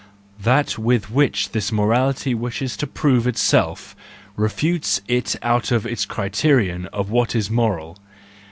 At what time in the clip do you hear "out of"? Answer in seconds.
5.43-5.85